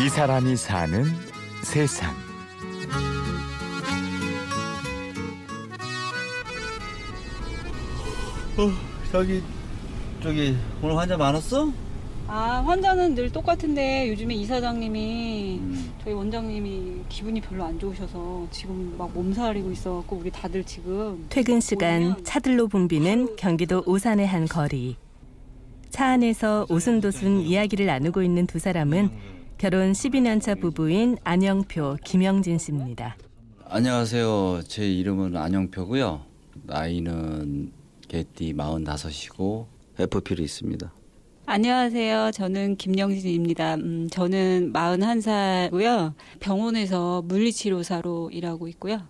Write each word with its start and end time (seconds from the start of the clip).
이 0.00 0.08
사람이 0.08 0.56
사는 0.56 1.04
세상. 1.62 2.14
어, 8.56 8.70
저기 9.12 9.42
저기 10.22 10.56
오늘 10.82 10.96
환자 10.96 11.16
많았어? 11.16 11.72
아 12.26 12.62
환자는 12.66 13.14
늘 13.14 13.30
똑같은데 13.30 14.08
요즘에 14.10 14.34
이사장님이 14.34 15.60
저희 16.04 16.12
원장님이 16.12 17.04
기분이 17.08 17.40
별로 17.40 17.64
안 17.64 17.78
좋으셔서 17.78 18.46
지금 18.50 18.94
막 18.98 19.10
몸살이고 19.14 19.70
있어갖고 19.72 20.16
우리 20.16 20.30
다들 20.30 20.62
지금 20.64 21.26
퇴근 21.30 21.60
시간 21.60 22.22
차들로 22.24 22.68
붐비는 22.68 23.36
경기도 23.36 23.82
오산의 23.86 24.26
한 24.26 24.46
거리. 24.46 24.96
차 25.90 26.06
안에서 26.08 26.66
오순도순 26.68 27.40
이야기를 27.40 27.86
나누고 27.86 28.22
있는 28.22 28.46
두 28.46 28.58
사람은 28.58 29.10
결혼 29.58 29.90
12년 29.90 30.40
차 30.40 30.54
부부인 30.54 31.18
안영표, 31.24 31.96
김영진 32.04 32.58
씨입니다. 32.58 33.16
안녕하세요. 33.64 34.62
제 34.68 34.88
이름은 34.88 35.36
안영표고요. 35.36 36.24
나이는 36.62 37.72
개띠 38.06 38.54
45이고 38.54 39.66
FP를 39.98 40.44
있습니다. 40.44 40.92
안녕하세요. 41.46 42.30
저는 42.30 42.76
김영진입니다. 42.76 43.74
음, 43.74 44.08
저는 44.08 44.72
41살고요. 44.72 46.14
병원에서 46.38 47.22
물리치료사로 47.22 48.30
일하고 48.30 48.68
있고요. 48.68 49.00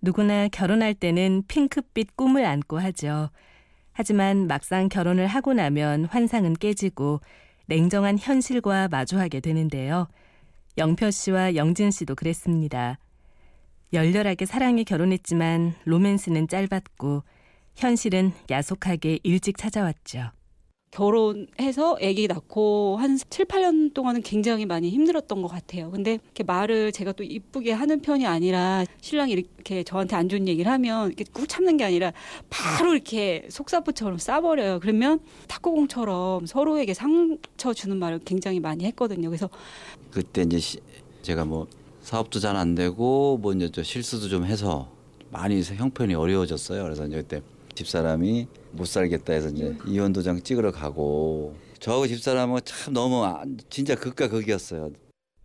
누구나 0.00 0.46
결혼할 0.46 0.94
때는 0.94 1.42
핑크빛 1.48 2.16
꿈을 2.16 2.44
안고 2.44 2.78
하죠. 2.78 3.30
하지만 3.92 4.46
막상 4.46 4.88
결혼을 4.88 5.26
하고 5.26 5.54
나면 5.54 6.04
환상은 6.04 6.54
깨지고 6.54 7.20
냉정한 7.68 8.18
현실과 8.18 8.88
마주하게 8.88 9.40
되는데요. 9.40 10.08
영표 10.78 11.10
씨와 11.10 11.54
영진 11.54 11.90
씨도 11.90 12.14
그랬습니다. 12.14 12.98
열렬하게 13.92 14.46
사랑해 14.46 14.84
결혼했지만 14.84 15.74
로맨스는 15.84 16.48
짧았고 16.48 17.24
현실은 17.76 18.32
야속하게 18.50 19.20
일찍 19.22 19.58
찾아왔죠. 19.58 20.30
결혼해서 20.90 21.96
아기 22.02 22.26
낳고 22.26 22.96
한 22.98 23.18
7, 23.28 23.44
8년 23.44 23.92
동안은 23.94 24.22
굉장히 24.22 24.66
많이 24.66 24.90
힘들었던 24.90 25.42
것 25.42 25.48
같아요. 25.48 25.90
근데 25.90 26.14
이렇게 26.24 26.42
말을 26.44 26.92
제가 26.92 27.12
또 27.12 27.24
이쁘게 27.24 27.72
하는 27.72 28.00
편이 28.00 28.26
아니라 28.26 28.84
신랑이 29.00 29.32
이렇게 29.32 29.82
저한테 29.82 30.16
안 30.16 30.28
좋은 30.28 30.48
얘기를 30.48 30.70
하면 30.72 31.08
이렇게 31.08 31.24
꾹 31.32 31.46
참는 31.48 31.76
게 31.76 31.84
아니라 31.84 32.12
바로 32.48 32.94
이렇게 32.94 33.46
속사포처럼 33.50 34.18
싸버려요. 34.18 34.80
그러면 34.80 35.20
탁구공처럼 35.46 36.46
서로에게 36.46 36.94
상처 36.94 37.74
주는 37.74 37.96
말을 37.98 38.20
굉장히 38.24 38.58
많이 38.60 38.84
했거든요. 38.86 39.28
그래서 39.28 39.48
그때 40.10 40.42
이제 40.42 40.58
시, 40.58 40.78
제가 41.22 41.44
뭐 41.44 41.66
사업도 42.02 42.40
잘 42.40 42.56
안 42.56 42.74
되고 42.74 43.38
뭐 43.40 43.52
이제 43.52 43.68
또 43.70 43.82
실수도 43.82 44.28
좀 44.28 44.44
해서 44.46 44.88
많이 45.30 45.60
형편이 45.62 46.14
어려워졌어요. 46.14 46.82
그래서 46.82 47.06
이제 47.06 47.16
그때 47.16 47.42
집사람이 47.82 48.48
못 48.72 48.86
살겠다 48.86 49.32
해서 49.34 49.48
이제 49.50 49.76
이혼 49.86 50.12
도장 50.12 50.42
찍으러 50.42 50.72
가고 50.72 51.56
저하고 51.78 52.08
집사람은 52.08 52.60
참 52.64 52.92
너무 52.92 53.22
안- 53.24 53.56
진짜 53.70 53.94
극과 53.94 54.26
극이었어요. 54.28 54.90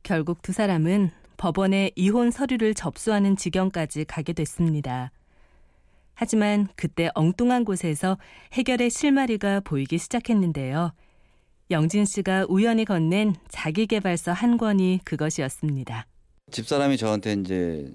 결국 0.01 0.41
두 0.41 0.51
사람은 0.51 1.11
법원에 1.37 1.91
이혼 1.95 2.31
서류를 2.31 2.73
접수하는 2.73 3.35
지경까지 3.37 4.05
가게 4.05 4.33
됐습니다. 4.33 5.11
하지만 6.15 6.67
그때 6.75 7.09
엉뚱한 7.13 7.65
곳에서 7.65 8.17
해결의 8.53 8.89
실마리가 8.89 9.59
보이기 9.59 9.99
시작했는데요. 9.99 10.91
영진 11.69 12.05
씨가 12.05 12.47
우연히 12.49 12.83
건넨 12.85 13.35
자기개발서 13.49 14.31
한 14.31 14.57
권이 14.57 15.01
그것이었습니다. 15.05 16.07
집사람이 16.51 16.97
저한테 16.97 17.33
이제 17.33 17.93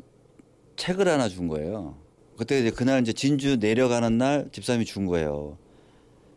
책을 0.76 1.08
하나 1.08 1.28
준 1.28 1.48
거예요. 1.48 1.96
그때 2.38 2.60
이제 2.60 2.70
그날 2.70 3.02
이제 3.02 3.12
진주 3.12 3.56
내려가는 3.56 4.16
날 4.16 4.48
집사람이 4.52 4.84
준 4.84 5.06
거예요. 5.06 5.58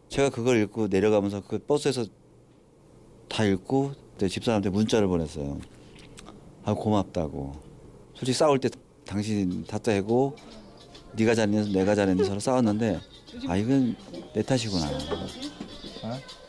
제가 0.09 0.29
그걸 0.29 0.59
읽고 0.63 0.87
내려가면서 0.87 1.41
그 1.47 1.59
버스에서 1.59 2.05
다 3.29 3.45
읽고 3.45 3.93
그때 4.13 4.27
집사람한테 4.27 4.71
문자를 4.71 5.07
보냈어요. 5.07 5.59
아 6.63 6.73
고맙다고. 6.73 7.53
솔직히 8.15 8.33
싸울 8.33 8.59
때 8.59 8.69
당신 9.05 9.63
탓하고 9.65 10.35
네가 11.13 11.35
잘했니 11.35 11.71
내가 11.71 11.93
잘했니 11.93 12.23
서로 12.25 12.39
싸웠는데 12.39 12.99
아 13.47 13.55
이건 13.55 13.95
내 14.33 14.41
탓이구나. 14.41 14.89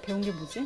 배운 0.01 0.23
게 0.23 0.33
뭐지? 0.33 0.65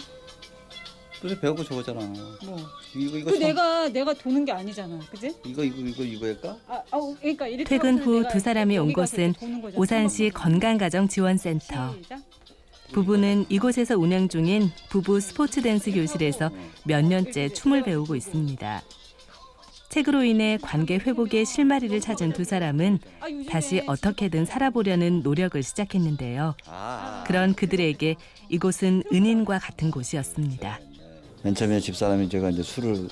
그래 1.21 1.39
배우고 1.41 1.65
저거잖아. 1.65 2.01
뭐. 2.01 2.59
이거 2.95 3.17
이거 3.19 3.31
그 3.31 3.39
참- 3.39 3.49
내가 3.49 3.89
내가 3.89 4.15
도는 4.15 4.45
게 4.45 4.53
아니잖아. 4.53 4.99
그지? 5.11 5.35
이거 5.45 5.65
이거 5.65 5.79
이거 5.81 6.03
이거일까? 6.03 6.57
아, 6.69 6.83
아, 6.91 7.15
그러니까 7.21 7.47
이렇게 7.47 7.65
퇴근 7.65 7.95
하고서 7.95 8.11
후 8.11 8.17
내가 8.19 8.29
두 8.33 8.41
사람이 8.41 8.79
온 8.79 8.85
여기 8.87 8.93
가서 8.95 9.13
곳은 9.13 9.25
이렇게 9.25 9.41
도는 9.41 9.63
거잖아. 9.63 9.81
오산시. 9.81 10.31
건강가정지원센터. 10.35 11.95
시작. 12.03 12.21
부부는 12.93 13.47
이곳에서 13.49 13.97
운영 13.97 14.29
중인 14.29 14.71
부부 14.91 15.19
스포츠 15.21 15.61
댄스 15.61 15.91
교실에서 15.91 16.51
몇 16.85 17.05
년째 17.05 17.49
춤을 17.49 17.83
배우고 17.83 18.15
있습니다. 18.15 18.83
책으로 19.89 20.25
인해 20.25 20.59
관계 20.61 20.97
회복의 20.99 21.47
실마리를 21.47 21.99
찾은 22.01 22.35
두 22.35 22.45
사람은 22.45 22.99
아, 23.21 23.31
요즘에 23.31 23.47
다시 23.47 23.83
어떻게든 23.87 24.45
살아보려는 24.45 25.23
노력을 25.23 25.61
시작했는데요. 25.63 26.55
아. 26.67 27.25
그런 27.27 27.55
그들에게 27.55 28.15
이곳은 28.51 29.05
은인과 29.13 29.59
같은 29.59 29.91
곳이었습니다. 29.91 30.79
맨 31.47 31.55
처음에 31.55 31.79
집사람이 31.79 32.29
제가 32.29 32.51
이제 32.51 32.61
술을 32.65 33.09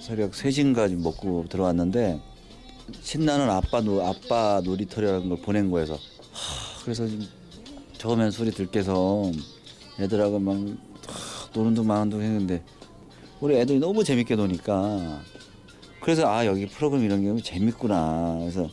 새벽 0.00 0.32
3시인가 0.32 0.92
먹고 0.96 1.44
들어왔는데 1.48 2.20
신나는 3.00 3.48
아빠 3.48 3.80
노 3.80 4.04
아빠 4.04 4.60
놀이터라는 4.64 5.28
걸 5.28 5.38
보낸 5.40 5.70
거여서 5.70 5.94
하, 5.94 6.82
그래서 6.82 7.06
좀 7.06 7.24
처음엔 7.96 8.32
술이 8.32 8.50
들깨서 8.50 9.30
애들하고 10.00 10.40
막 10.40 10.56
하, 10.56 11.48
노는 11.54 11.74
둥 11.74 11.86
마는 11.86 12.10
둥 12.10 12.22
했는데 12.22 12.64
우리 13.38 13.54
애들이 13.54 13.78
너무 13.78 14.02
재밌게 14.02 14.34
노니까 14.34 15.20
그래서 16.00 16.28
아 16.28 16.44
여기 16.44 16.66
프로그램 16.66 17.04
이런 17.04 17.36
게 17.36 17.40
재밌구나. 17.40 18.38
그래서 18.40 18.68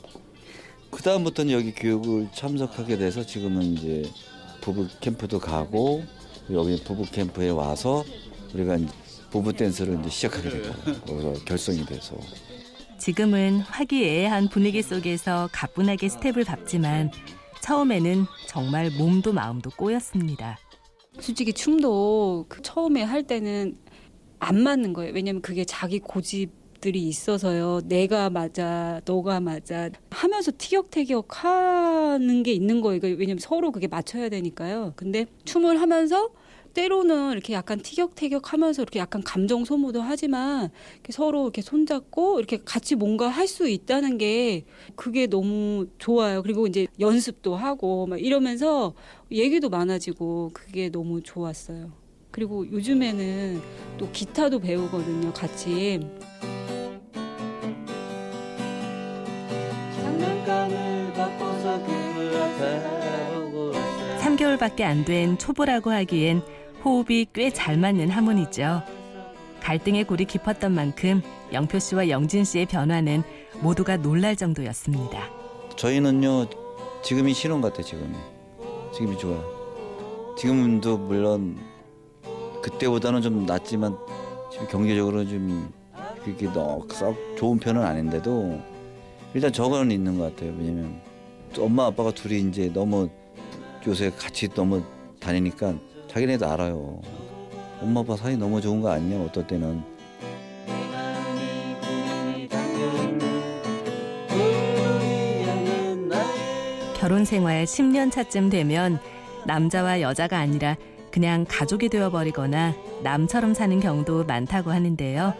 그 0.89 1.03
다음부터는 1.03 1.53
여기 1.53 1.71
교육을 1.71 2.29
참석하게 2.33 2.97
돼서 2.97 3.23
지금은 3.23 3.61
이제 3.61 4.09
부부 4.61 4.87
캠프도 5.01 5.37
가고 5.37 6.03
여기 6.49 6.81
부부 6.83 7.05
캠프에 7.11 7.49
와서 7.49 8.03
우리가 8.55 8.77
부부 9.33 9.51
댄스를 9.51 9.99
이제 9.99 10.09
시작하게 10.11 10.49
되고 10.51 11.33
결성이 11.43 11.83
돼서 11.87 12.15
지금은 12.99 13.61
화기애애한 13.61 14.49
분위기 14.49 14.83
속에서 14.83 15.49
가뿐하게 15.51 16.07
스텝을 16.07 16.43
밟지만 16.43 17.09
처음에는 17.63 18.27
정말 18.47 18.91
몸도 18.91 19.33
마음도 19.33 19.71
꼬였습니다. 19.71 20.59
솔직히 21.19 21.51
춤도 21.51 22.45
그 22.47 22.61
처음에 22.61 23.01
할 23.01 23.23
때는 23.23 23.75
안 24.37 24.61
맞는 24.61 24.93
거예요. 24.93 25.13
왜냐면 25.15 25.41
그게 25.41 25.65
자기 25.65 25.97
고집들이 25.97 27.01
있어서요. 27.01 27.81
내가 27.85 28.29
맞아, 28.29 29.01
너가 29.03 29.39
맞아 29.39 29.89
하면서 30.11 30.51
티격태격 30.55 31.43
하는 31.43 32.43
게 32.43 32.53
있는 32.53 32.81
거예요. 32.81 32.99
왜냐면 33.01 33.39
서로 33.39 33.71
그게 33.71 33.87
맞춰야 33.87 34.29
되니까요. 34.29 34.93
근데 34.95 35.25
춤을 35.45 35.81
하면서 35.81 36.29
때로는 36.73 37.31
이렇게 37.33 37.53
약간 37.53 37.79
티격태격 37.79 38.51
하면서 38.51 38.81
이렇게 38.81 38.99
약간 38.99 39.21
감정 39.23 39.63
소모도 39.63 40.01
하지만 40.01 40.69
이렇게 40.95 41.11
서로 41.11 41.43
이렇게 41.43 41.61
손잡고 41.61 42.39
이렇게 42.39 42.57
같이 42.65 42.95
뭔가 42.95 43.27
할 43.29 43.43
수 43.47 43.67
있다는 43.69 44.17
게 44.17 44.63
그게 44.95 45.27
너무 45.27 45.85
좋아요. 45.99 46.41
그리고 46.41 46.65
이제 46.65 46.87
연습도 46.99 47.55
하고 47.55 48.07
막 48.07 48.19
이러면서 48.19 48.93
얘기도 49.31 49.69
많아지고 49.69 50.51
그게 50.53 50.89
너무 50.89 51.21
좋았어요. 51.21 51.91
그리고 52.31 52.65
요즘에는 52.71 53.61
또 53.99 54.09
기타도 54.11 54.59
배우거든요, 54.59 55.31
같이. 55.33 55.99
장난감을 59.95 61.13
바꿔서 61.13 61.79
그걸 61.85 62.35
앞에 62.35 63.33
보고 63.35 63.71
3개월밖에 64.21 64.81
안 64.81 65.05
된 65.05 65.37
초보라고 65.37 65.91
하기엔 65.91 66.41
호흡이 66.83 67.27
꽤 67.33 67.49
잘 67.51 67.77
맞는 67.77 68.09
하모니죠. 68.09 68.81
갈등의 69.61 70.03
골이 70.03 70.25
깊었던 70.25 70.73
만큼 70.73 71.21
영표 71.53 71.79
씨와 71.79 72.09
영진 72.09 72.43
씨의 72.43 72.65
변화는 72.65 73.23
모두가 73.61 73.97
놀랄 73.97 74.35
정도였습니다. 74.35 75.29
저희는요 75.77 76.47
지금이 77.01 77.33
신혼 77.33 77.61
같아 77.61 77.81
지금이 77.81 78.13
지금이 78.93 79.17
좋아요 79.17 79.43
지금도 80.37 80.97
물론 80.97 81.57
그때보다는 82.61 83.21
좀 83.21 83.45
낫지만 83.45 83.95
지금 84.51 84.67
경제적으로 84.67 85.25
좀 85.27 85.71
그렇게 86.23 86.47
썩 86.93 87.15
좋은 87.37 87.57
편은 87.57 87.81
아닌데도 87.81 88.61
일단 89.33 89.51
저거는 89.51 89.91
있는 89.91 90.17
것 90.19 90.35
같아요 90.35 90.53
왜냐면 90.57 91.01
엄마 91.57 91.87
아빠가 91.87 92.11
둘이 92.11 92.39
이제 92.41 92.71
너무 92.71 93.09
요새 93.87 94.11
같이 94.11 94.47
너무 94.49 94.83
다니니까 95.19 95.73
자기네도 96.13 96.47
알아요. 96.47 96.99
엄마 97.81 98.01
아빠 98.01 98.15
사이 98.15 98.37
너무 98.37 98.61
좋은 98.61 98.81
거 98.81 98.91
아니냐 98.91 99.19
어떨 99.23 99.47
때는. 99.47 99.81
결혼 106.95 107.25
생활 107.25 107.65
10년 107.65 108.11
차쯤 108.11 108.49
되면 108.49 108.99
남자와 109.45 110.01
여자가 110.01 110.37
아니라 110.37 110.77
그냥 111.11 111.45
가족이 111.49 111.89
되어버리거나 111.89 112.73
남처럼 113.01 113.53
사는 113.53 113.77
경우도 113.79 114.23
많다고 114.25 114.71
하는데요. 114.71 115.33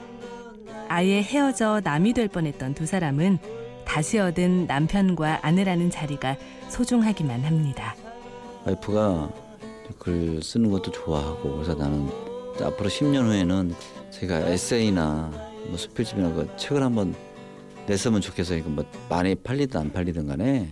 아예 0.89 1.21
헤어져 1.21 1.81
남이 1.83 2.13
될 2.13 2.27
뻔했던 2.27 2.73
두 2.73 2.85
사람은 2.85 3.37
다시 3.85 4.17
얻은 4.17 4.65
남편과 4.65 5.39
아내라는 5.43 5.91
자리가 5.91 6.35
소중하기만 6.69 7.41
합니다. 7.41 7.95
와이프가 8.65 9.42
글 9.99 10.41
쓰는 10.41 10.71
것도 10.71 10.91
좋아하고 10.91 11.55
그래서 11.55 11.73
나는 11.75 12.07
앞으로 12.61 12.89
10년 12.89 13.25
후에는 13.25 13.73
제가 14.11 14.47
에세이나 14.49 15.31
뭐 15.67 15.77
수필집이나 15.77 16.33
그 16.33 16.49
책을 16.57 16.83
한번 16.83 17.15
냈으면 17.87 18.21
좋겠어요. 18.21 18.63
그뭐 18.63 18.85
많이 19.09 19.35
팔리든 19.35 19.79
안 19.79 19.91
팔리든 19.91 20.27
간에 20.27 20.69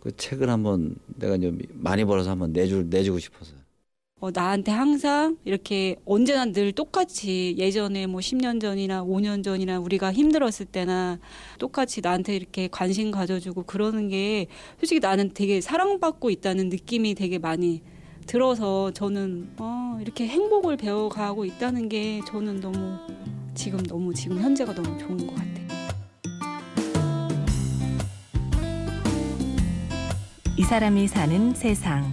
그 0.00 0.14
책을 0.16 0.48
한번 0.48 0.96
내가 1.06 1.36
이제 1.36 1.52
많이 1.72 2.04
벌어서 2.04 2.30
한번 2.30 2.52
내줄 2.52 2.88
내주고 2.88 3.18
싶어서. 3.18 3.52
어, 4.18 4.30
나한테 4.30 4.72
항상 4.72 5.36
이렇게 5.44 5.96
언제나 6.06 6.46
늘 6.46 6.72
똑같이 6.72 7.54
예전에 7.58 8.06
뭐 8.06 8.20
10년 8.20 8.60
전이나 8.60 9.04
5년 9.04 9.44
전이나 9.44 9.78
우리가 9.78 10.10
힘들었을 10.10 10.66
때나 10.72 11.18
똑같이 11.58 12.00
나한테 12.00 12.34
이렇게 12.34 12.66
관심 12.68 13.10
가져주고 13.10 13.64
그러는 13.64 14.08
게 14.08 14.46
솔직히 14.78 15.00
나는 15.00 15.32
되게 15.34 15.60
사랑받고 15.60 16.30
있다는 16.30 16.70
느낌이 16.70 17.14
되게 17.14 17.38
많이 17.38 17.82
들어서 18.26 18.90
저는 18.90 19.50
어, 19.58 19.98
이렇게 20.00 20.26
행복을 20.26 20.76
배워가고 20.76 21.44
있다는 21.44 21.88
게 21.88 22.20
저는 22.26 22.60
너무 22.60 22.98
지금 23.54 23.82
너무 23.84 24.12
지금 24.12 24.38
현재가 24.38 24.74
너무 24.74 24.98
좋은 24.98 25.16
것 25.26 25.34
같아요. 25.34 25.66
이 30.58 30.62
사람이 30.62 31.06
사는 31.08 31.54
세상. 31.54 32.12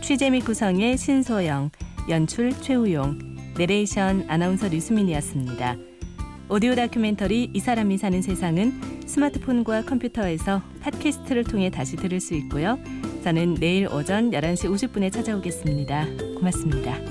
취재 0.00 0.30
및 0.30 0.40
구성의 0.40 0.98
신소영, 0.98 1.70
연출 2.08 2.52
최우용, 2.60 3.18
내레이션 3.56 4.26
아나운서 4.28 4.68
류수민이었습니다. 4.68 5.76
오디오 6.48 6.74
다큐멘터리 6.74 7.50
이 7.54 7.60
사람이 7.60 7.96
사는 7.96 8.20
세상은 8.20 8.80
스마트폰과 9.06 9.84
컴퓨터에서 9.84 10.62
팟캐스트를 10.80 11.44
통해 11.44 11.70
다시 11.70 11.96
들을 11.96 12.18
수 12.20 12.34
있고요. 12.34 12.76
저는 13.22 13.54
내일 13.54 13.86
오전 13.88 14.30
11시 14.30 14.70
50분에 14.70 15.12
찾아오겠습니다. 15.12 16.06
고맙습니다. 16.36 17.09